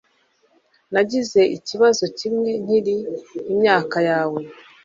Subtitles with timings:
[0.93, 2.95] Nagize ikibazo kimwe nkiri
[3.53, 4.41] imyaka yawe.